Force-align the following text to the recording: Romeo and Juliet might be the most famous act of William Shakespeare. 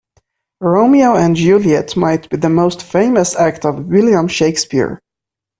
Romeo 0.61 1.15
and 1.15 1.35
Juliet 1.35 1.95
might 1.95 2.27
be 2.27 2.35
the 2.37 2.49
most 2.49 2.81
famous 2.81 3.35
act 3.35 3.63
of 3.65 3.85
William 3.85 4.27
Shakespeare. 4.27 4.97